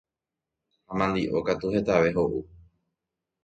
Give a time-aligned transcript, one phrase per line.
[0.87, 2.39] ha mandi'o katu hetave ho'u